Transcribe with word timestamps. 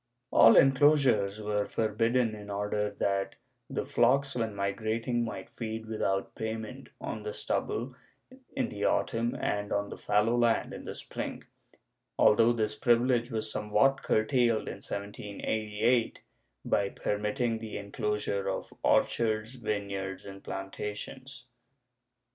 All 0.31 0.55
enclosures 0.57 1.39
were 1.39 1.67
forbidden 1.67 2.33
in 2.33 2.49
order 2.49 2.89
that 2.97 3.35
the 3.69 3.85
flocks 3.85 4.33
when 4.33 4.55
migrating 4.55 5.23
might 5.23 5.47
feed 5.47 5.85
without 5.85 6.33
payment 6.33 6.89
on 6.99 7.21
the 7.21 7.35
stubble 7.35 7.95
in 8.55 8.69
the 8.69 8.83
autumn 8.83 9.35
and 9.39 9.71
on 9.71 9.89
the 9.91 9.97
fallow 9.97 10.35
land 10.35 10.73
in 10.73 10.85
the 10.85 10.95
spring, 10.95 11.43
al 12.17 12.33
though 12.33 12.51
this 12.51 12.75
privilege 12.75 13.29
was 13.29 13.51
somewhat 13.51 14.01
curtailed 14.01 14.67
in 14.67 14.77
1788 14.81 16.21
by 16.65 16.89
permitting 16.89 17.59
the 17.59 17.77
enclosure 17.77 18.49
of 18.49 18.73
orchards, 18.81 19.53
vineyards 19.53 20.25
and 20.25 20.43
plantations. 20.43 21.45